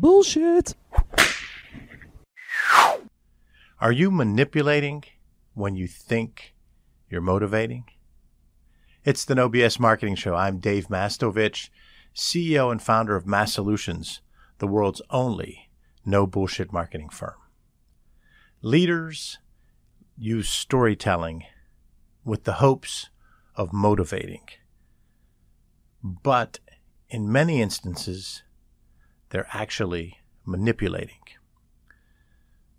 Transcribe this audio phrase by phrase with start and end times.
[0.00, 0.76] Bullshit.
[3.80, 5.02] Are you manipulating
[5.54, 6.54] when you think
[7.10, 7.84] you're motivating?
[9.04, 10.36] It's the No BS Marketing Show.
[10.36, 11.70] I'm Dave Mastovich,
[12.14, 14.20] CEO and founder of MASSolutions,
[14.58, 15.68] the world's only
[16.04, 17.34] no bullshit marketing firm.
[18.62, 19.38] Leaders
[20.16, 21.42] use storytelling
[22.24, 23.08] with the hopes
[23.56, 24.46] of motivating.
[26.04, 26.60] But
[27.10, 28.44] in many instances,
[29.30, 31.20] they're actually manipulating.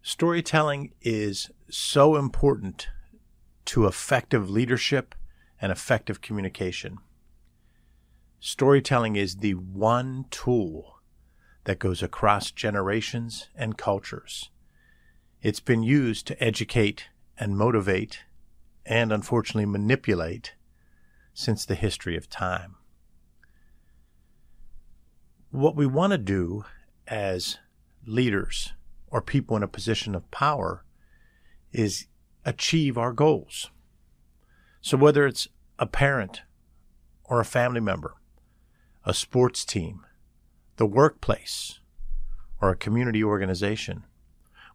[0.01, 2.89] Storytelling is so important
[3.65, 5.13] to effective leadership
[5.61, 6.97] and effective communication.
[8.39, 10.99] Storytelling is the one tool
[11.65, 14.49] that goes across generations and cultures.
[15.41, 17.07] It's been used to educate
[17.37, 18.21] and motivate
[18.85, 20.55] and unfortunately manipulate
[21.33, 22.75] since the history of time.
[25.51, 26.65] What we want to do
[27.07, 27.57] as
[28.05, 28.73] leaders
[29.07, 30.85] or people in a position of power
[31.71, 32.05] is
[32.45, 33.71] achieve our goals.
[34.81, 35.47] So whether it's
[35.79, 36.43] a parent
[37.23, 38.13] or a family member,
[39.03, 40.05] a sports team,
[40.77, 41.79] the workplace,
[42.61, 44.05] or a community organization,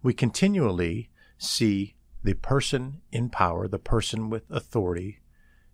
[0.03, 5.21] we continually see the person in power, the person with authority.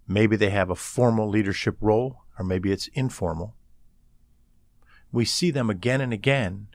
[0.07, 3.55] Maybe they have a formal leadership role, or maybe it's informal.
[5.13, 6.69] We see them again and again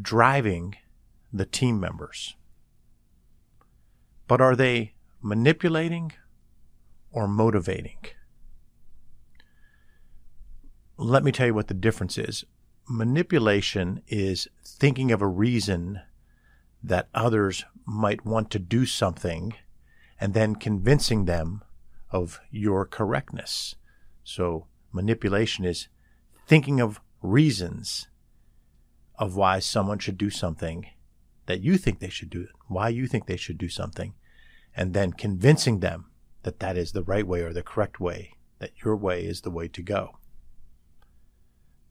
[0.00, 0.76] driving
[1.32, 2.34] the team members.
[4.26, 6.12] But are they manipulating
[7.10, 7.98] or motivating?
[10.96, 12.44] Let me tell you what the difference is.
[12.88, 16.00] Manipulation is thinking of a reason
[16.82, 19.54] that others might want to do something
[20.20, 21.62] and then convincing them
[22.10, 23.74] of your correctness.
[24.24, 25.88] So manipulation is
[26.46, 28.08] thinking of reasons
[29.18, 30.86] of why someone should do something
[31.46, 34.14] that you think they should do, why you think they should do something,
[34.76, 36.06] and then convincing them
[36.42, 39.50] that that is the right way or the correct way, that your way is the
[39.50, 40.18] way to go.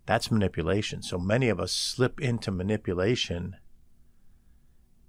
[0.06, 1.02] That's manipulation.
[1.02, 3.56] So many of us slip into manipulation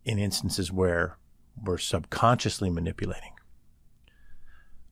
[0.05, 1.19] in instances where
[1.61, 3.33] we're subconsciously manipulating.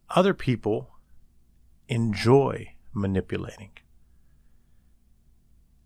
[0.08, 0.91] Other people
[1.88, 3.70] enjoy manipulating.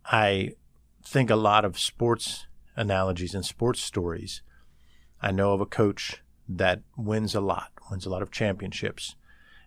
[0.05, 0.53] I
[1.05, 4.43] think a lot of sports analogies and sports stories.
[5.21, 9.17] I know of a coach that wins a lot, wins a lot of championships,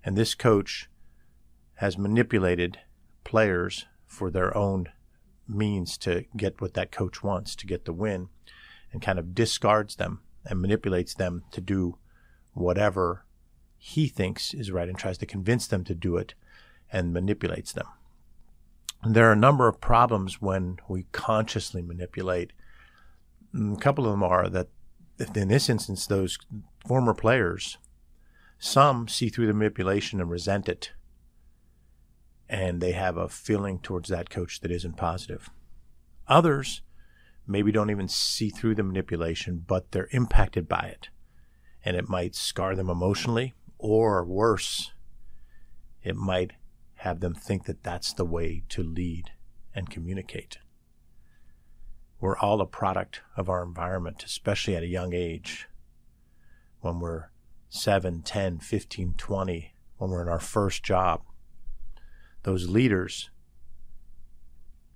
[0.03, 0.89] and this coach
[1.75, 2.79] has manipulated
[3.23, 4.89] players for their own
[5.47, 8.29] means to get what that coach wants, to get the win,
[8.91, 11.97] and kind of discards them and manipulates them to do
[12.53, 13.25] whatever
[13.77, 16.33] he thinks is right and tries to convince them to do it
[16.91, 17.87] and manipulates them.
[19.03, 22.51] There are a number of problems when we consciously manipulate.
[23.53, 24.69] Mm, a couple of them are that
[25.19, 26.37] in this instance, those
[26.85, 27.77] former players,
[28.59, 30.91] some see through the manipulation and resent it,
[32.49, 35.49] and they have a feeling towards that coach that isn't positive.
[36.27, 36.81] Others
[37.45, 41.09] maybe don't even see through the manipulation, but they're impacted by it,
[41.83, 44.91] and it might scar them emotionally, or worse,
[46.03, 46.53] it might
[46.97, 49.31] have them think that that's the way to lead
[49.73, 50.57] and communicate.
[52.19, 55.67] We're all a product of our environment, especially at a young age.
[56.81, 57.29] When we're
[57.69, 61.21] 7, 10, 15, 20, when we're in our first job,
[62.43, 63.29] those leaders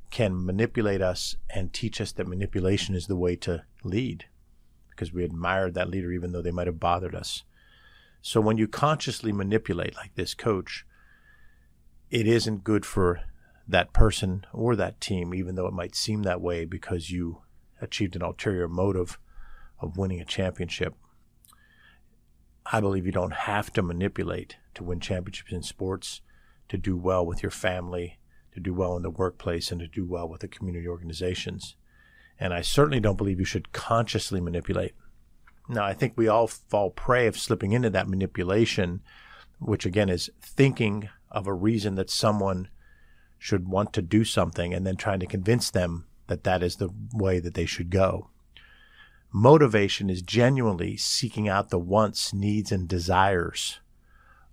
[0.10, 4.26] can manipulate us and teach us that manipulation is the way to lead
[4.90, 7.44] because we admired that leader even though they might have bothered us.
[8.22, 10.86] So when you consciously manipulate like this coach,
[12.12, 13.22] it isn't good for
[13.68, 17.42] that person or that team, even though it might seem that way because you
[17.82, 19.18] achieved an ulterior motive
[19.80, 20.94] of winning a championship.
[22.66, 26.22] I believe you don't have to manipulate to win championships in sports,
[26.70, 28.20] to do well with your family,
[28.54, 31.76] to do well in the workplace, and to do well with the community organizations.
[32.40, 34.94] And I certainly don't believe you should consciously manipulate.
[35.70, 39.02] Now, I think we all fall prey of slipping into that manipulation,
[39.60, 42.70] which again is thinking of a reason that someone
[43.38, 46.90] should want to do something and then trying to convince them that that is the
[47.14, 48.30] way that they should go.
[49.34, 53.80] Motivation is genuinely seeking out the wants, needs, and desires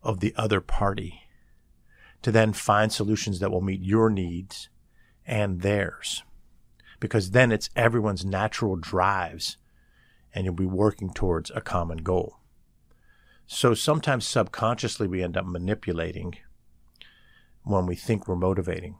[0.02, 1.22] of the other party
[2.22, 4.68] to then find solutions that will meet your needs
[5.26, 6.22] and theirs.
[7.00, 9.56] Because then it's everyone's natural drives
[10.34, 12.36] and you'll be working towards a common goal.
[13.46, 16.36] So sometimes subconsciously we end up manipulating
[17.68, 18.96] when we think we're motivating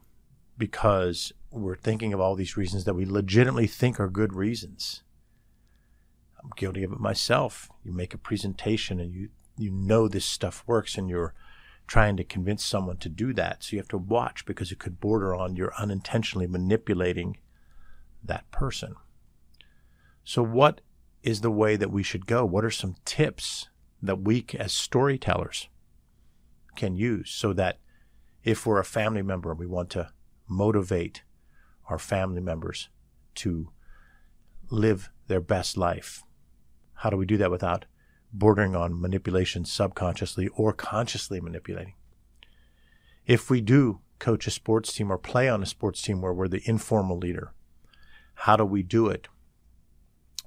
[0.59, 5.03] because we're thinking of all these reasons that we legitimately think are good reasons.
[6.43, 7.71] I'm guilty of it myself.
[7.83, 11.35] You make a presentation and you, you know this stuff works and you're
[11.87, 13.65] trying to convince someone to do that.
[13.65, 17.39] So you have to watch because it could border on you're unintentionally manipulating
[18.23, 18.97] that person.
[20.25, 20.83] So, what
[21.23, 22.45] is the way that we should go?
[22.45, 23.71] What are some tips
[24.03, 25.69] that we, as storytellers,
[26.77, 27.79] can use so that
[28.45, 30.11] if we're a family member and we want to
[30.49, 31.23] motivate
[31.89, 32.89] our family members
[33.35, 33.71] to
[34.71, 36.23] live their best life,
[36.95, 37.85] how do we do that without
[38.33, 41.95] bordering on manipulation subconsciously or consciously manipulating?
[43.27, 46.49] If we do coach a sports team or play on a sports team where we're
[46.49, 47.53] the informal leader,
[48.35, 49.29] how do we do it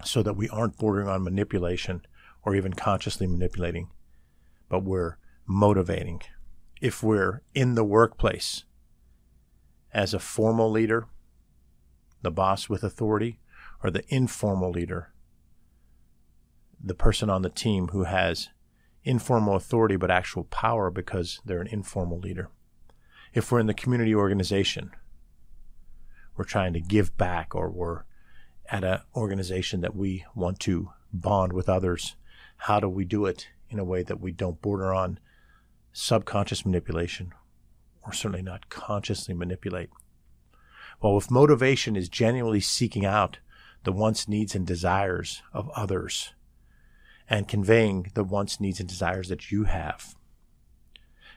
[0.04, 2.02] so that we aren't bordering on manipulation
[2.44, 3.90] or even consciously manipulating,
[4.68, 6.22] but we're motivating?
[6.82, 8.64] If we're in the workplace
[9.94, 11.06] as a formal leader,
[12.24, 13.40] the boss with authority,
[13.84, 15.14] or the informal leader,
[16.84, 18.50] the person on the team who has
[19.04, 22.50] informal authority but actual power because they're an informal leader.
[23.32, 24.92] If we're in the community organization,
[26.36, 28.06] we're trying to give back or we're
[28.72, 32.16] at an organization that we want to bond with others,
[32.58, 35.20] how do we do it in a way that we don't border on
[35.94, 37.34] subconscious manipulation
[38.04, 39.90] or certainly not consciously manipulate?
[41.02, 43.40] Well, if motivation is genuinely seeking out
[43.84, 46.34] the wants, needs, and desires of others
[47.30, 50.16] and conveying the wants, needs, and desires that you have,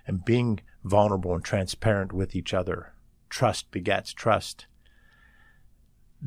[0.06, 2.92] and being vulnerable and transparent with each other,
[3.30, 4.66] trust begets trust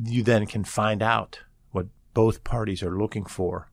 [0.03, 1.41] you then can find out
[1.71, 3.69] what both parties are looking for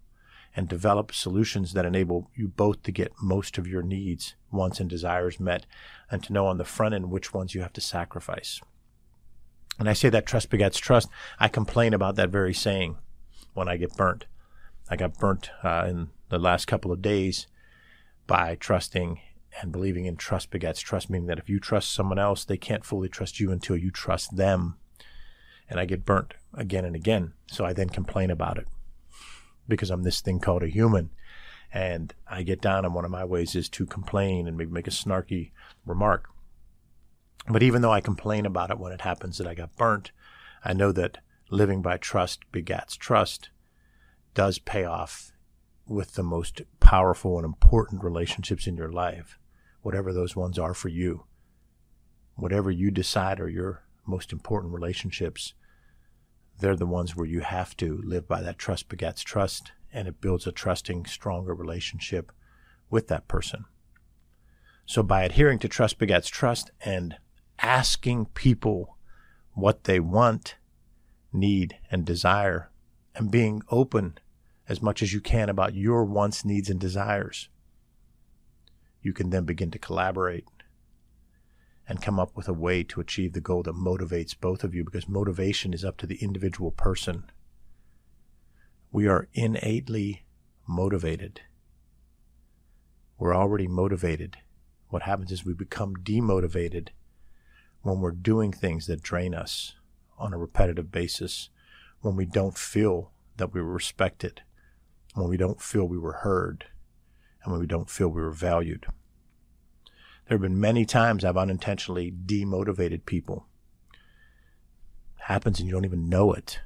[0.57, 4.89] and develop solutions that enable you both to get most of your needs, wants, and
[4.89, 5.67] desires met,
[6.11, 8.61] and to know on the front end which ones you have to sacrifice.
[9.79, 11.09] And I say that trust begets trust.
[11.41, 12.97] I complain about that very saying
[13.55, 14.27] when I get burnt.
[14.89, 17.49] I got burnt uh, in the last couple of days
[18.27, 19.21] by trusting
[19.61, 22.85] and believing in trust begets trust, meaning that if you trust someone else, they can't
[22.85, 24.77] fully trust you until you trust them
[25.69, 27.33] and I get burnt again and again.
[27.47, 28.69] So I then complain about it
[29.69, 31.11] because I'm this thing called a human.
[31.73, 34.87] And I get down, and one of my ways is to complain and maybe make
[34.87, 35.51] a snarky
[35.85, 36.29] remark.
[37.49, 40.13] But even though I complain about it when it happens that I got burnt,
[40.65, 41.19] I know that
[41.51, 43.51] living by trust begats trust
[44.35, 45.33] does pay off
[45.87, 49.39] with the most powerful and important relationships in your life,
[49.83, 51.25] whatever those ones are for you.
[52.37, 55.55] Whatever you decide are your most important relationships,
[56.59, 60.21] they're the ones where you have to live by that trust begets trust, and it
[60.21, 62.33] builds a trusting, stronger relationship
[62.91, 63.65] with that person.
[64.87, 67.17] So, by adhering to trust begets trust and
[67.59, 68.99] asking people
[69.53, 70.57] what they want,
[71.33, 72.71] need, and desire,
[73.15, 74.19] and being open
[74.69, 77.49] as much as you can about your wants, needs, and desires,
[79.03, 80.47] you can then begin to collaborate
[81.89, 84.85] and come up with a way to achieve the goal that motivates both of you
[84.85, 87.25] because motivation is up to the individual person.
[88.91, 90.25] We are innately
[90.67, 91.43] motivated.
[93.19, 94.39] We're already motivated.
[94.89, 96.89] What happens is we become demotivated
[97.83, 99.75] when we're doing things that drain us
[100.19, 101.51] on a repetitive basis,
[102.01, 104.43] when we don't feel that we were respected,
[105.15, 106.67] when we don't feel we were heard,
[107.43, 108.87] and when we don't feel we were valued.
[110.27, 113.47] There have been many times I've unintentionally demotivated people.
[115.19, 116.61] It Happens and you don't even know it.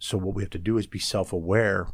[0.00, 1.86] So what we have to do is be self-aware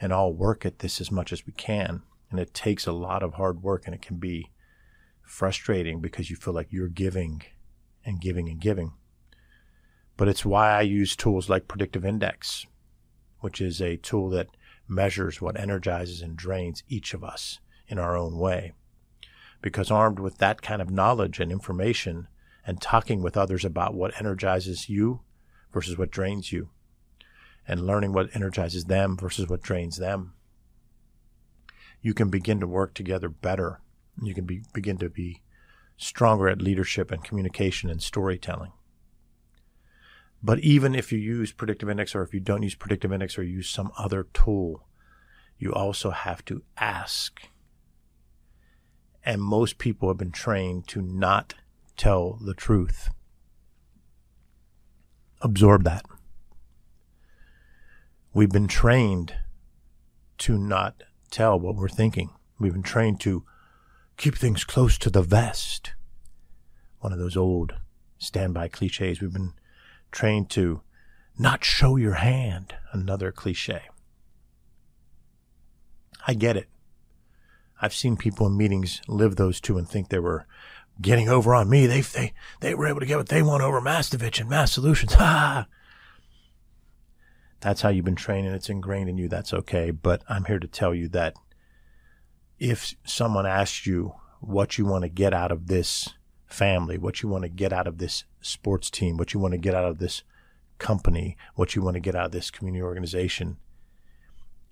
[0.00, 2.02] and all work at this as much as we can.
[2.30, 4.50] And it takes a lot of hard work and it can be
[5.22, 7.42] frustrating because you feel like you're giving
[8.04, 8.92] and giving and giving.
[10.16, 12.66] But it's why I use tools like Predictive Index,
[13.38, 14.48] which is a tool that
[14.88, 18.72] measures what energizes and drains each of us in our own way
[19.62, 22.28] because armed with that kind of knowledge and information
[22.66, 25.20] and talking with others about what energizes you
[25.72, 26.70] versus what drains you
[27.66, 30.32] and learning what energizes them versus what drains them,
[32.00, 33.80] you can begin to work together better.
[34.22, 35.42] You can be, begin to be
[35.96, 38.72] stronger at leadership and communication and storytelling.
[40.42, 43.42] But even if you use predictive index or if you don't use predictive index or
[43.42, 44.86] use some other tool,
[45.58, 47.42] you also have to ask
[49.24, 51.54] and most people have been trained to not
[51.96, 53.10] tell the truth.
[55.42, 56.04] Absorb that.
[58.32, 59.34] We've been trained
[60.38, 62.30] to not tell what we're thinking.
[62.58, 63.44] We've been trained to
[64.16, 65.92] keep things close to the vest.
[67.00, 67.74] One of those old
[68.18, 69.20] standby cliches.
[69.20, 69.54] We've been
[70.12, 70.82] trained to
[71.38, 73.82] not show your hand, another cliche.
[76.26, 76.68] I get it.
[77.80, 80.46] I've seen people in meetings live those two and think they were
[81.00, 81.86] getting over on me.
[81.86, 85.12] They they they were able to get what they want over Mastovich and MASSolutions.
[85.20, 85.66] Ha!
[87.60, 89.28] That's how you've been trained and it's ingrained in you.
[89.28, 89.90] That's okay.
[89.90, 91.34] But I'm here to tell you that
[92.58, 96.08] if someone asks you what you want to get out of this
[96.46, 99.58] family, what you want to get out of this sports team, what you want to
[99.58, 100.22] get out of this
[100.78, 103.58] company, what you want to get out of this community organization,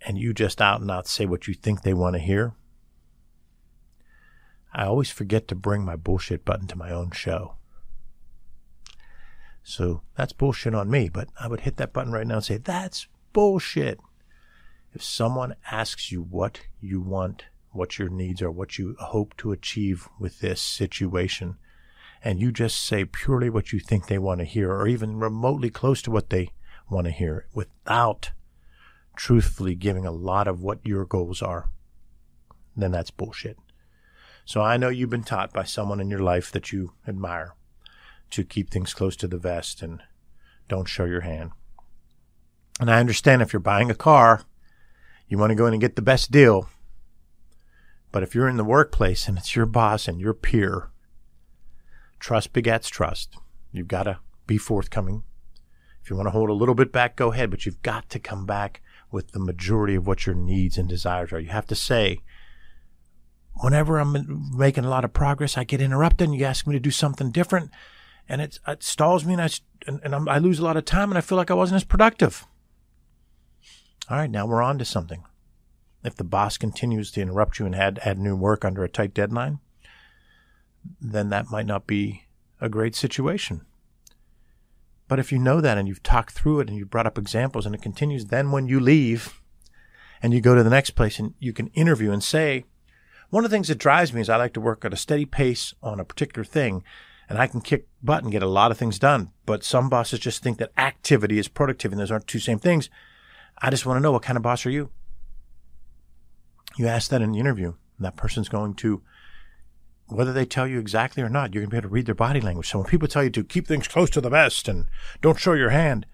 [0.00, 2.54] and you just out and out say what you think they want to hear,
[4.78, 7.56] I always forget to bring my bullshit button to my own show.
[9.64, 12.58] So that's bullshit on me, but I would hit that button right now and say,
[12.58, 13.98] that's bullshit.
[14.94, 19.50] If someone asks you what you want, what your needs are, what you hope to
[19.50, 21.56] achieve with this situation,
[22.22, 25.70] and you just say purely what you think they want to hear, or even remotely
[25.70, 26.50] close to what they
[26.88, 28.30] want to hear, without
[29.16, 31.68] truthfully giving a lot of what your goals are,
[32.76, 33.58] then that's bullshit.
[34.48, 37.54] So I know you've been taught by someone in your life that you admire
[38.30, 40.00] to keep things close to the vest and
[40.70, 41.50] don't show your hand.
[42.80, 44.44] And I understand if you're buying a car,
[45.28, 46.70] you want to go in and get the best deal.
[48.10, 50.88] But if you're in the workplace and it's your boss and your peer,
[52.18, 53.36] trust begets trust.
[53.70, 55.24] You've got to be forthcoming.
[56.02, 58.18] If you want to hold a little bit back, go ahead, but you've got to
[58.18, 58.80] come back
[59.12, 61.38] with the majority of what your needs and desires are.
[61.38, 62.22] You have to say,
[63.60, 66.80] whenever I'm making a lot of progress, I get interrupted and you ask me to
[66.80, 67.70] do something different.
[68.28, 69.48] And it, stalls me and, I,
[69.86, 71.84] and, and I lose a lot of time and I feel like I wasn't as
[71.84, 72.46] productive.
[74.10, 75.24] All right, now we're on to something.
[76.04, 79.14] If the boss continues to interrupt you and add, add new work under a tight
[79.14, 79.58] deadline,
[81.00, 82.24] then that might not be
[82.60, 83.62] a great situation.
[85.08, 87.64] But if you know that and you've talked through it and you've brought up examples
[87.64, 89.40] and it continues, then when you leave
[90.22, 92.64] and you go to the next place and you can interview and say,
[93.30, 95.26] one of the things that drives me is I like to work at a steady
[95.26, 96.82] pace on a particular thing,
[97.28, 99.32] and I can kick butt and get a lot of things done.
[99.44, 102.88] But some bosses just think that activity is productivity, and those aren't two same things.
[103.60, 104.90] I just want to know what kind of boss are you?
[106.76, 109.02] You ask that in the interview, and that person's going to,
[110.06, 112.14] whether they tell you exactly or not, you're going to be able to read their
[112.14, 112.70] body language.
[112.70, 114.86] So when people tell you to keep things close to the vest and
[115.20, 116.06] don't show your hand,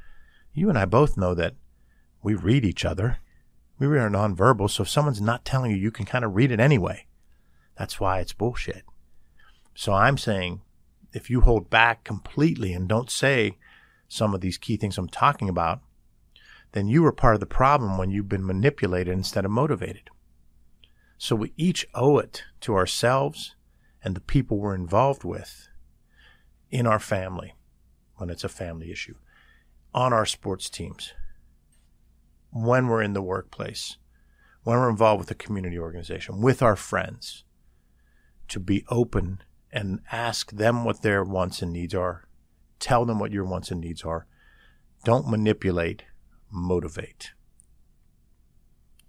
[0.53, 1.55] you and I both know that
[2.23, 3.19] we read each other
[3.87, 6.61] we are nonverbal, so if someone's not telling you, you can kind of read it
[6.61, 7.07] anyway.
[7.77, 8.85] That's why it's bullshit.
[9.75, 10.63] So I'm saying
[11.13, 13.59] if you hold back completely and don't say
[14.09, 15.81] some of these key things I'm talking about,
[16.73, 20.11] then you were part of the problem when you've been manipulated instead of motivated.
[21.19, 23.55] So we each owe it to ourselves
[24.03, 25.69] and the people we're involved with
[26.71, 27.55] in our family
[28.17, 29.15] when it's a family issue,
[29.93, 31.13] on our sports teams,
[32.55, 33.97] when we're in the workplace,
[34.63, 37.45] when we're involved with a community organization, with our friends,
[38.47, 39.43] to be open
[39.73, 42.29] and ask them what their wants and needs are.
[42.79, 44.27] Tell them what your wants and needs are.
[45.05, 46.05] Don't manipulate,
[46.51, 47.33] motivate.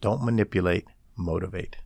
[0.01, 0.85] Don't manipulate,
[1.15, 1.77] motivate.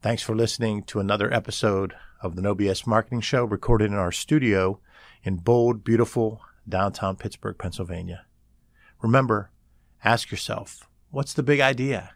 [0.00, 4.12] Thanks for listening to another episode of the No BS Marketing Show recorded in our
[4.12, 4.80] studio
[5.22, 8.24] in bold, beautiful downtown Pittsburgh, Pennsylvania.
[9.02, 9.50] Remember,
[10.06, 12.12] Ask yourself, what's the big idea?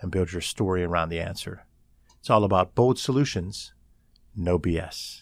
[0.00, 1.66] And build your story around the answer.
[2.20, 3.72] It's all about bold solutions,
[4.36, 5.19] no BS.